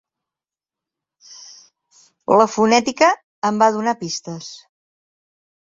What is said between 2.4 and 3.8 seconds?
fonètica em va